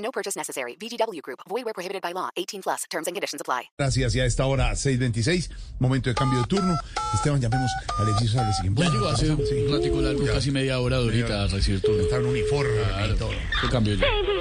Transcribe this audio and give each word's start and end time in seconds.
No 0.00 0.10
purchase 0.10 0.36
necessary. 0.36 0.76
VGW 0.76 1.20
Group. 1.22 1.40
Void 1.48 1.64
where 1.64 1.74
prohibited 1.74 2.02
by 2.02 2.12
law. 2.12 2.30
18 2.36 2.62
plus. 2.62 2.84
Terms 2.90 3.06
and 3.06 3.14
conditions 3.14 3.40
apply. 3.40 3.70
Gracias, 3.78 4.14
y 4.14 4.20
a 4.20 4.24
esta 4.24 4.46
hora 4.46 4.72
6.26, 4.72 5.50
momento 5.78 6.10
de 6.10 6.14
cambio 6.14 6.40
de 6.40 6.46
turno. 6.46 6.74
Esteban, 7.14 7.40
llamemos 7.40 7.70
a 7.98 8.02
Alexis 8.02 8.32
Sales. 8.32 8.56
Ya 8.62 8.90
llegó 8.90 9.08
hace 9.08 9.30
un 9.30 9.72
ratico 9.72 10.00
largo, 10.00 10.26
casi 10.26 10.50
media 10.50 10.80
hora 10.80 10.96
ahorita 10.96 11.44
a 11.44 11.46
recibir 11.46 11.80
turno. 11.80 12.02
Está 12.02 12.16
en 12.16 12.26
uniforme 12.26 12.80
y 13.12 13.16
todo. 13.16 13.30
¿Qué 13.60 13.68
cambio 13.68 13.94
ya? 13.94 14.00
Quien 14.00 14.40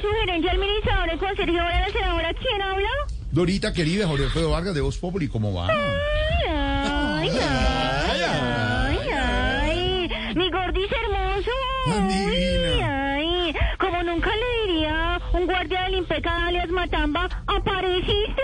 sugerencia 0.00 0.50
al 0.50 0.56
administrador 0.56 1.10
de 1.10 1.18
Conserje 1.18 1.58
Ahora 1.58 1.80
la 1.80 1.92
senadora. 1.92 2.34
¿Quién 2.34 2.62
habla? 2.62 2.88
Dorita, 3.32 3.72
querida, 3.72 4.06
Jorge 4.06 4.24
Alfredo 4.24 4.50
Vargas 4.50 4.74
de 4.74 4.80
Voz 4.80 4.98
Populi, 4.98 5.28
¿cómo 5.28 5.54
va? 5.54 5.68
Ay, 5.68 6.48
ay, 6.48 8.20
ay, 8.22 9.08
ay. 9.12 10.34
Mi 10.34 10.50
gordis 10.50 10.90
hermoso 10.90 11.50
divina. 12.08 13.14
Ay, 13.14 13.54
como 13.78 14.02
nunca 14.02 14.30
le 14.34 14.72
diría 14.72 15.20
un 15.32 15.46
guardia 15.60 15.82
del 15.82 15.94
impecable 15.96 16.46
alias 16.48 16.70
Matamba, 16.70 17.28
apareciste. 17.46 18.42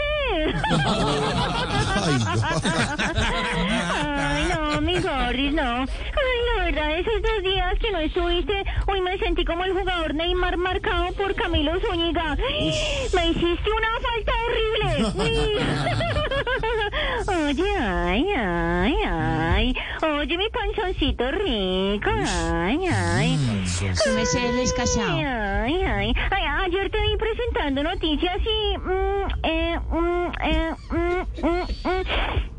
Ay, 4.18 4.48
no, 4.52 4.80
mi 4.82 5.00
gordis, 5.00 5.54
no. 5.54 5.80
Ay, 5.80 6.38
la 6.46 6.64
verdad, 6.64 6.98
esos 6.98 7.22
dos 7.22 7.42
días 7.42 7.78
que 7.80 7.90
no 7.90 8.00
estuviste, 8.00 8.64
hoy 8.86 9.00
me 9.00 9.16
sentí 9.16 9.46
como 9.46 9.64
el 9.64 9.72
jugador 9.72 10.14
Neymar 10.14 10.58
marcado 10.58 11.10
por 11.14 11.34
Camilo 11.34 11.80
Zúñiga. 11.80 12.36
Me 13.14 13.28
hiciste 13.28 13.70
una 13.72 13.98
falta 14.02 14.32
horrible. 14.44 15.56
Oye, 17.46 17.76
ay, 17.78 18.26
ay, 18.36 18.96
ay. 19.06 19.74
Oye, 20.02 20.36
mi 20.36 20.48
panzoncito 20.50 21.30
rico. 21.30 22.10
Ay, 22.10 22.86
ay. 22.86 23.38
Su 23.94 24.10
merced 24.10 24.54
Luis 24.54 24.72
Casado. 24.72 25.16
Ay, 25.16 25.24
ay, 25.24 25.82
ay. 25.82 26.15
Ay, 26.66 26.72
ayer 26.74 26.90
te 26.90 27.00
vi 27.00 27.16
presentando 27.16 27.82
noticias 27.84 28.38
y... 28.42 28.78
mm, 28.78 29.26
eh, 29.44 29.78
mm, 29.88 30.32
eh, 30.42 30.74
mm, 30.90 31.46
mm, 31.46 31.64
mm, 31.84 32.02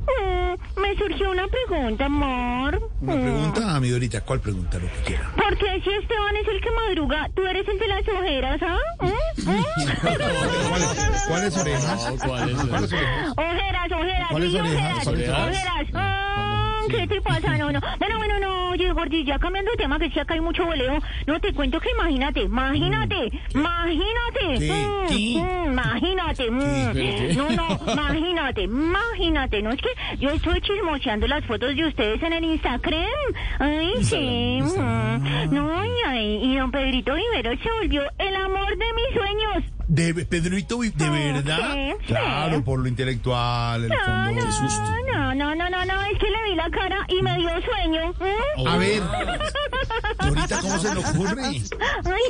mm, 0.07 0.81
me 0.81 0.95
surgió 0.97 1.31
una 1.31 1.45
pregunta, 1.47 2.05
amor. 2.05 2.89
Una 3.01 3.13
pregunta 3.13 3.75
a 3.75 3.79
mi 3.81 3.89
Dorita, 3.89 4.21
¿cuál 4.21 4.39
pregunta? 4.39 4.77
Lo 4.79 4.87
que 4.87 4.99
quiera. 5.07 5.29
¿Por 5.35 5.57
qué 5.57 5.81
si 5.83 5.89
Esteban 5.89 6.37
es 6.37 6.47
el 6.47 6.61
que 6.61 6.71
madruga, 6.71 7.29
tú 7.35 7.45
eres 7.45 7.67
el 7.67 7.79
de 7.79 7.87
las 7.87 8.07
ojeras, 8.07 8.61
ah? 8.63 8.77
¿Mm? 9.01 9.49
¿Mm? 9.49 9.65
¿Cuáles, 11.27 11.57
orejas? 11.57 12.15
¿Cuáles 12.25 12.63
orejas? 12.63 13.33
Ojeras, 13.35 13.91
ojeras, 13.91 13.91
ojeras, 13.91 14.31
¿Orejas? 14.31 15.07
ojeras. 15.07 16.56
¿Qué 16.89 17.07
te 17.07 17.21
pasa? 17.21 17.57
No, 17.57 17.71
no. 17.71 17.79
Bueno, 17.99 18.17
bueno, 18.17 18.39
no, 18.39 18.69
oye, 18.71 18.91
Gordi, 18.93 19.23
ya 19.23 19.39
cambiando 19.39 19.71
de 19.71 19.77
tema, 19.77 19.99
que 19.99 20.09
sí 20.09 20.19
acá 20.19 20.33
hay 20.33 20.41
mucho 20.41 20.65
voleo. 20.65 20.99
No, 21.25 21.39
te 21.39 21.53
cuento 21.53 21.79
que 21.79 21.89
imagínate, 21.91 22.41
imagínate, 22.41 23.29
imagínate. 23.53 24.59
Mm, 24.59 25.13
mm, 25.13 25.71
imagínate. 25.71 26.51
mm. 26.51 26.59
¿Pero 26.59 26.93
qué? 26.93 27.33
No, 27.35 27.49
no, 27.51 27.79
imagínate, 27.93 28.61
imagínate. 28.63 29.61
No, 29.61 29.71
es 29.71 29.81
que 29.81 29.89
yo 30.19 30.29
estoy 30.31 30.61
chismoseando 30.61 31.27
las 31.27 31.43
fotos 31.45 31.75
de 31.75 31.85
ustedes 31.85 32.21
en 32.23 32.33
el 32.33 32.43
Instagram. 32.43 33.05
Ay, 33.59 34.03
sí. 34.03 34.59
mm. 34.61 35.53
No, 35.53 35.71
ay, 36.05 36.39
y 36.43 36.55
don 36.57 36.71
Pedrito 36.71 37.13
Vivero 37.13 37.51
se 37.61 37.71
volvió 37.81 38.01
el 38.17 38.35
amor 38.35 38.69
de 38.69 38.85
mis 38.93 39.13
sueños. 39.15 39.63
¿De 39.87 40.13
Pedrito, 40.25 40.79
¿de 40.81 40.91
Ah, 41.05 41.09
verdad? 41.11 41.73
sí, 41.73 41.91
sí. 42.01 42.05
Claro, 42.07 42.61
por 42.63 42.79
lo 42.79 42.87
intelectual, 42.87 43.83
el 43.83 43.89
No, 43.89 43.95
fondo. 44.05 44.41
no, 44.41 44.45
no, 44.45 45.16
no, 45.37 45.53
no, 45.53 45.69
no, 45.69 45.85
no, 45.85 46.01
es 46.05 46.19
que 46.19 46.29
le 46.31 46.43
vi 46.49 46.55
la 46.55 46.69
cara 46.71 47.05
y 47.09 47.21
me 47.21 47.37
dio 47.37 47.49
sueño. 47.61 48.13
¿Mm? 48.19 48.67
A 48.67 48.77
ver, 48.77 49.03
Dorita, 50.19 50.61
¿cómo 50.61 50.79
se 50.79 50.95
le 50.95 50.99
ocurre? 50.99 51.43
Ay, 51.45 51.63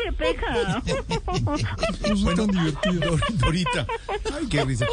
qué 0.04 0.12
pecado. 0.12 0.82
Bueno, 2.24 2.48
divertido. 2.48 3.18
Dorita. 3.34 3.88
Ay, 4.36 4.48
qué 4.50 4.66
risa. 4.66 4.86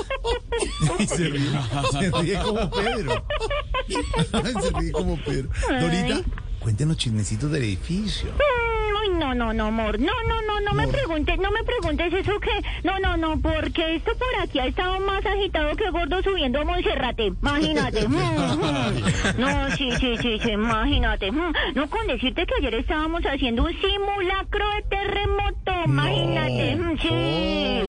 Se 1.07 1.29
ríe, 1.29 1.51
se 1.91 2.11
ríe 2.11 2.39
como 2.41 2.71
Pedro. 2.71 3.25
Se 3.89 4.71
ríe 4.79 4.93
como 4.93 5.17
Pedro. 5.25 5.49
Dorita, 5.81 6.21
cuéntenos 6.61 6.97
chismecitos 6.97 7.51
del 7.51 7.65
edificio. 7.65 8.31
No, 9.19 9.35
no, 9.35 9.53
no, 9.53 9.67
amor. 9.67 9.99
No, 10.01 10.13
no, 10.29 10.43
no, 10.43 10.61
no 10.61 10.75
me 10.75 10.89
preguntes, 10.89 11.39
no 11.39 11.51
me 11.51 11.63
preguntes 11.65 12.13
eso 12.13 12.39
que. 12.41 12.51
No, 12.83 12.99
no, 12.99 13.17
no, 13.17 13.41
porque 13.41 13.97
esto 13.97 14.13
por 14.17 14.43
aquí 14.43 14.59
ha 14.59 14.67
estado 14.67 14.99
más 15.01 15.25
agitado 15.25 15.75
que 15.77 15.91
gordo 15.91 16.23
subiendo 16.23 16.61
a 16.61 16.65
Monserrate. 16.65 17.27
Imagínate. 17.27 18.05
Mm, 18.15 18.17
mm. 18.17 19.41
No, 19.41 19.71
sí, 19.77 19.91
sí, 19.99 20.17
sí, 20.21 20.39
sí, 20.43 20.51
imagínate. 20.51 21.31
Mm. 21.33 21.53
No, 21.75 21.89
con 21.89 22.07
decirte 22.07 22.47
que 22.47 22.55
ayer 22.59 22.75
estábamos 22.75 23.23
haciendo 23.25 23.65
un 23.65 23.73
simulacro 23.81 24.65
de 24.77 24.83
terremoto. 24.83 25.73
Imagínate. 25.87 26.77
Mm, 26.77 26.95
Sí. 26.99 27.85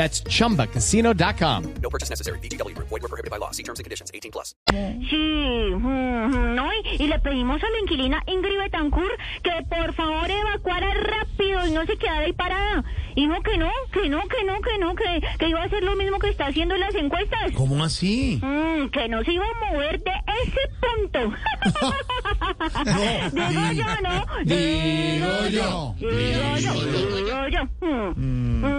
That's 0.00 0.22
chumbacasino.com. 0.24 1.74
No 1.82 1.90
purchase 1.90 2.08
necessary. 2.08 2.38
VGW 2.38 2.74
Group. 2.74 2.88
Void 2.88 3.02
where 3.02 3.10
prohibited 3.10 3.30
by 3.30 3.36
law. 3.36 3.50
See 3.50 3.62
terms 3.62 3.80
and 3.80 3.84
conditions. 3.84 4.10
18 4.14 4.32
plus. 4.32 4.54
Sí, 4.72 5.74
mm, 5.76 6.54
no, 6.54 6.72
y, 6.72 7.04
y 7.04 7.06
le 7.06 7.18
pedimos 7.18 7.62
a 7.62 7.68
la 7.68 7.80
inquilina 7.80 8.22
Ingrid 8.26 8.56
Betancourt 8.60 9.12
que 9.42 9.50
por 9.68 9.92
favor 9.92 10.30
evacuara 10.30 10.94
rápido 10.94 11.66
y 11.66 11.72
no 11.72 11.84
se 11.84 11.98
quedara 11.98 12.20
ahí 12.20 12.32
parada. 12.32 12.82
Dijo 13.14 13.42
que 13.42 13.58
no, 13.58 13.68
que 13.92 14.08
no, 14.08 14.22
que 14.26 14.42
no, 14.44 14.60
que 14.62 14.78
no, 14.78 14.94
que, 14.94 15.20
que 15.38 15.48
iba 15.50 15.60
a 15.60 15.64
hacer 15.64 15.82
lo 15.82 15.94
mismo 15.96 16.18
que 16.18 16.30
está 16.30 16.46
haciendo 16.46 16.76
en 16.76 16.80
las 16.80 16.94
encuestas. 16.94 17.52
¿Cómo 17.54 17.84
así? 17.84 18.40
Mm, 18.42 18.88
que 18.88 19.06
no 19.06 19.22
se 19.22 19.32
iba 19.34 19.44
a 19.44 19.70
mover 19.70 20.02
de 20.02 20.12
ese 20.44 20.60
punto. 20.80 21.36
digo 23.32 23.72
yo, 23.72 23.84
¿no? 24.00 24.26
Digo 24.46 25.48
yo. 25.50 25.94
Digo 25.98 26.56
yo, 26.56 26.72
digo 27.12 27.48
yo. 27.48 27.64
Mm, 27.86 28.64
mm. 28.64 28.69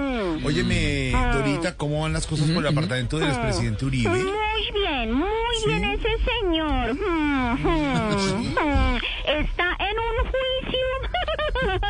Óyeme, 0.44 1.12
Dorita, 1.34 1.76
¿cómo 1.78 2.02
van 2.02 2.14
las 2.14 2.26
cosas 2.28 2.50
por 2.50 2.64
el 2.64 2.72
apartamento 2.72 3.20
del 3.20 3.30
expresidente 3.30 3.86
Uribe? 3.86 4.10
Muy 4.10 4.72
bien, 4.74 5.14
muy 5.14 5.56
bien 5.66 5.84
ese 5.86 6.10
señor. 6.42 6.94
Mm, 6.94 7.54
mm, 7.54 8.54
mm. 8.54 9.00
Está 9.28 9.78
en 9.80 9.98
un 10.00 10.16
juicio. 10.32 10.88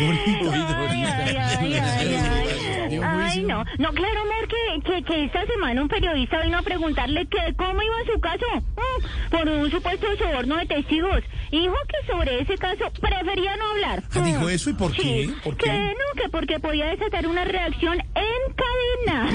Ay, 0.00 1.04
ay, 1.04 1.36
ay, 1.38 1.74
ay, 1.76 2.14
ay. 2.14 3.00
Ay, 3.02 3.42
no, 3.44 3.64
no, 3.78 3.92
claro, 3.92 4.20
amor, 4.22 4.48
que, 4.48 4.80
que, 4.82 5.02
que 5.02 5.24
esta 5.24 5.46
semana 5.46 5.82
un 5.82 5.88
periodista 5.88 6.40
vino 6.42 6.58
a 6.58 6.62
preguntarle 6.62 7.26
que 7.26 7.54
cómo 7.56 7.80
iba 7.82 7.94
su 8.12 8.20
caso 8.20 8.46
mm, 8.56 9.30
por 9.30 9.48
un 9.48 9.70
supuesto 9.70 10.06
soborno 10.18 10.56
de 10.56 10.66
testigos. 10.66 11.22
Y 11.52 11.60
Dijo 11.60 11.74
que 11.88 12.12
sobre 12.12 12.40
ese 12.42 12.56
caso 12.58 12.84
prefería 13.00 13.56
no 13.56 13.70
hablar. 13.70 14.02
Ah, 14.14 14.20
¿dijo 14.20 14.48
eso? 14.48 14.70
¿Y 14.70 14.74
por 14.74 14.94
Sí, 14.94 15.02
qué? 15.02 15.30
¿Por 15.44 15.56
que 15.56 15.64
qué? 15.66 15.94
no, 15.94 16.22
que 16.22 16.28
porque 16.30 16.60
podía 16.60 16.86
desatar 16.86 17.26
una 17.26 17.44
reacción 17.44 17.98
en 17.98 18.54
cadena. 18.54 19.30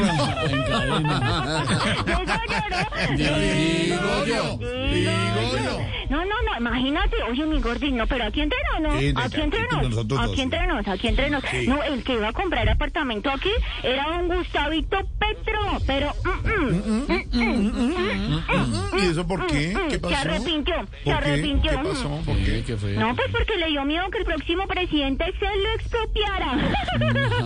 En 0.49 0.63
cadena. 0.63 1.65
Digo 3.15 4.25
yo, 4.25 4.43
¿no? 4.43 4.57
Digo 4.57 4.57
yo, 4.57 4.57
digo 4.93 5.57
yo. 5.57 5.79
No, 6.09 6.24
no, 6.43 6.51
no, 6.51 6.57
imagínate, 6.57 7.15
oye, 7.23 7.45
mi 7.45 7.61
gordín, 7.61 7.97
no, 7.97 8.07
pero 8.07 8.25
aquí 8.25 8.41
entre 8.41 8.57
nos, 8.71 8.81
¿no? 8.81 8.99
Sí, 8.99 9.13
aquí 9.15 9.41
entre 9.41 9.61
entre 9.61 9.77
nos, 9.77 9.89
nosotros 9.89 10.07
dos, 10.07 10.19
aquí 10.19 10.35
sí. 10.35 10.41
entre 10.41 10.67
nos, 10.67 10.87
aquí 10.87 11.07
entre 11.07 11.29
nos. 11.29 11.43
Sí. 11.43 11.67
No, 11.67 11.83
el 11.83 12.03
que 12.03 12.13
iba 12.13 12.29
a 12.29 12.33
comprar 12.33 12.67
apartamento 12.69 13.29
aquí 13.29 13.51
era 13.83 14.07
un 14.07 14.27
Gustavito 14.27 14.97
Petro, 15.19 15.59
pero... 15.85 16.13
mm, 16.23 16.75
mm, 16.75 17.05
mm, 17.31 17.71
mm, 17.71 18.35
mm, 18.37 18.97
¿Y 18.97 19.05
eso 19.07 19.27
por 19.27 19.45
qué? 19.47 19.77
¿Qué 19.89 19.99
pasó? 19.99 20.15
Se 20.15 20.21
arrepintió, 20.21 20.75
¿Por 20.75 20.87
se 21.03 21.11
arrepintió. 21.11 21.71
¿Qué 21.71 21.77
pasó? 21.77 22.21
¿Por 22.25 22.37
qué? 22.37 22.63
¿Qué 22.65 22.77
fue? 22.77 22.93
No, 22.93 23.15
pues 23.15 23.27
porque 23.31 23.57
le 23.57 23.67
dio 23.67 23.85
miedo 23.85 24.09
que 24.09 24.19
el 24.19 24.25
próximo 24.25 24.67
presidente 24.67 25.25
se 25.39 25.45
lo 25.45 25.71
expropiara. 25.73 26.55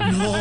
No. 0.10 0.40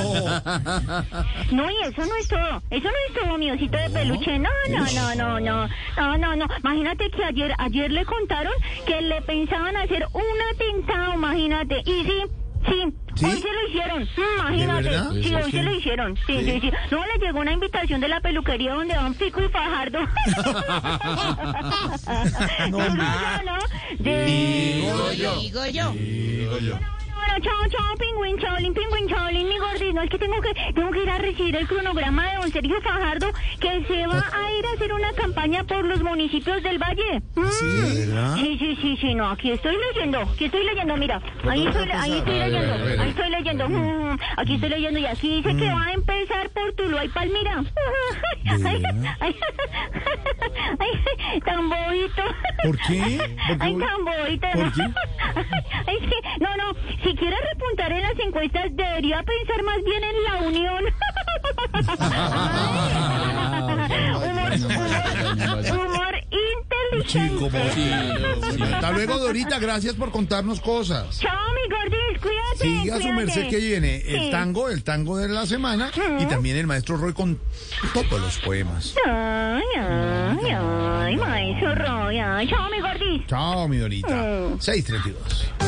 No, 1.53 1.71
y 1.71 1.75
eso 1.85 2.05
no 2.05 2.17
es 2.17 2.29
todo. 2.29 2.63
Eso 2.71 2.89
no 2.89 2.97
es 3.09 3.23
todo, 3.23 3.39
mi 3.39 3.51
osito 3.51 3.77
de 3.77 3.91
peluche. 3.91 4.39
No, 4.39 4.51
no, 4.69 4.85
no, 4.95 5.15
no, 5.15 5.41
no. 5.41 5.69
No, 5.97 6.19
no, 6.19 6.37
no. 6.37 6.47
Imagínate 6.59 7.11
que 7.11 7.25
ayer, 7.25 7.53
ayer 7.59 7.91
le 7.91 8.05
contaron 8.05 8.38
que 8.87 9.01
le 9.01 9.21
pensaban 9.23 9.77
hacer 9.77 10.07
un 10.13 10.23
atentado, 10.55 11.15
imagínate. 11.15 11.81
Y 11.85 12.05
sí, 12.05 12.23
sí. 12.67 12.93
¿Sí? 13.15 13.25
Hoy 13.25 13.41
se 13.43 13.53
lo 13.53 13.69
hicieron, 13.69 14.09
imagínate. 14.37 14.91
Sí, 15.23 15.35
hoy 15.35 15.51
se 15.51 15.63
lo 15.63 15.75
hicieron. 15.75 16.17
Sí, 16.25 16.41
sí, 16.45 16.61
sí. 16.61 16.71
No, 16.93 17.05
le 17.05 17.19
llegó 17.19 17.41
una 17.41 17.51
invitación 17.53 18.01
de 18.01 18.07
la 18.09 18.21
peluquería 18.21 18.75
donde 18.75 18.95
van 18.95 19.15
Pico 19.15 19.43
y 19.43 19.49
Fajardo. 19.49 19.99
no, 22.71 22.79
no, 22.79 23.43
no. 23.45 23.59
Digo 23.99 25.13
yo. 25.13 25.41
Digo 25.41 25.67
yo. 25.67 25.91
Digo 25.93 26.59
yo. 26.59 26.79
Chao, 27.41 27.69
chao, 27.71 27.95
pingüín, 27.99 28.37
chaolín, 28.39 28.75
pingüín, 28.75 29.09
chaolín, 29.09 29.49
mi 29.49 29.59
gordito. 29.59 30.01
Es 30.01 30.11
que 30.11 30.19
tengo 30.19 30.41
que 30.41 30.55
tengo 30.75 30.91
que 30.91 31.03
ir 31.03 31.11
a 31.11 31.19
recibir 31.19 31.57
el 31.57 31.69
cronograma 31.69 32.31
de 32.31 32.37
don 32.39 32.51
Sergio 32.51 32.81
Fajardo, 32.83 33.29
que 33.61 33.85
se 33.87 34.07
va 34.07 34.19
a 34.33 34.53
ir 34.53 34.67
a 34.67 34.73
hacer 34.75 34.93
una 34.93 35.13
campaña 35.13 35.65
por 35.65 35.85
los 35.85 36.03
municipios 36.03 36.63
del 36.63 36.79
Valle. 36.79 37.23
Mm. 37.37 37.47
¿Sí? 37.47 38.05
Sí, 38.37 38.59
sí, 38.59 38.79
sí, 38.83 38.97
sí, 39.01 39.15
no, 39.15 39.31
aquí 39.31 39.53
estoy 39.53 39.77
leyendo, 39.77 40.21
aquí 40.23 40.47
estoy 40.47 40.65
leyendo, 40.65 40.97
mira, 40.97 41.21
ahí 41.49 41.67
estoy, 41.67 41.91
ahí 41.91 42.23
leyendo, 42.27 42.75
ahí 43.03 43.11
estoy 43.11 43.31
leyendo, 43.31 43.69
Mm, 43.69 44.19
aquí 44.37 44.55
estoy 44.55 44.71
leyendo 44.71 44.99
y 44.99 45.07
aquí 45.07 45.37
dice 45.37 45.57
que 45.57 45.69
va 45.69 45.85
a 45.85 45.93
empezar 45.93 46.49
por 46.51 46.73
Tuluá 46.73 47.05
y 47.05 47.09
Palmira. 47.09 47.63
Ay, 48.65 48.83
ay, 49.21 49.37
ay, 50.79 51.41
tan 51.45 51.69
bobito. 51.69 52.23
¿Por 52.65 52.79
qué? 52.79 53.19
¿Por 53.49 53.59
qué? 53.59 53.65
Ay, 53.65 53.77
tan 53.77 54.05
bobito. 54.05 54.47
¿Por 54.55 54.73
qué? 54.73 54.83
Es 55.89 56.01
que, 56.01 56.17
no, 56.41 56.57
no, 56.57 56.75
quiere 57.29 57.37
repuntar 57.53 57.93
en 57.93 58.03
las 58.03 58.19
encuestas, 58.27 58.65
debería 58.75 59.23
pensar 59.23 59.63
más 59.63 59.77
bien 59.85 60.03
en 60.05 60.25
la 60.25 60.37
unión. 60.49 60.85
humor, 64.59 64.93
humor 65.73 66.15
inteligente. 66.25 67.07
Chico, 67.07 67.51
Sí, 67.75 67.91
Hasta 68.63 68.91
luego, 68.93 69.19
Dorita. 69.19 69.59
Gracias 69.59 69.95
por 69.95 70.11
contarnos 70.11 70.61
cosas. 70.61 71.19
Chao, 71.21 71.33
mi 71.55 71.69
gordis, 71.75 72.21
cuídate. 72.21 72.59
Siga 72.59 72.97
su 72.97 73.01
cuídate. 73.03 73.13
merced 73.25 73.49
que 73.49 73.57
viene 73.59 73.97
el 73.97 74.21
Sí. 74.21 74.31
tango, 74.31 74.69
el 74.69 74.83
tango 74.85 75.17
de 75.19 75.29
la 75.29 75.47
semana 75.47 75.91
y 76.19 76.27
también 76.27 76.57
el 76.57 76.67
maestro 76.67 76.97
Roy 76.97 77.13
con 77.13 77.39
todos 77.93 78.21
los 78.21 78.39
poemas. 78.39 78.95
Ay, 79.07 79.63
ay, 79.79 80.51
ay, 80.57 81.17
maestro 81.17 81.75
Roy. 81.75 82.19
ay. 82.19 82.49
Chao, 82.49 82.69
mi 82.71 82.81
gordis. 82.81 83.27
Chao, 83.27 83.69
mi 83.69 83.77
Dorita. 83.79 84.09
Mm. 84.09 84.61
632. 84.61 85.68